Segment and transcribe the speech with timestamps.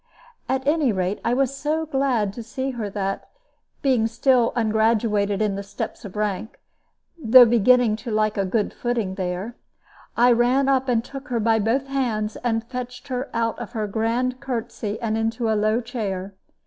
[0.49, 3.29] At any rate, I was so glad to see her that,
[3.83, 6.59] being still ungraduated in the steps of rank
[7.23, 9.53] (though beginning to like a good footing there),
[10.17, 13.85] I ran up and took her by both hands, and fetched her out of her
[13.85, 16.33] grand courtesy and into a low chair.